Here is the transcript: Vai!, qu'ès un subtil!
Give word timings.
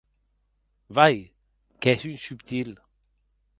Vai!, 0.89 1.31
qu'ès 1.79 2.07
un 2.07 2.17
subtil! 2.17 2.79